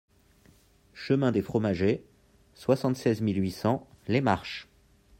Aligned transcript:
Chemin 0.95 1.31
des 1.31 1.43
Fromagets, 1.43 2.01
soixante-treize 2.55 3.21
mille 3.21 3.39
huit 3.39 3.51
cents 3.51 3.87
Les 4.07 4.19
Marches 4.19 4.67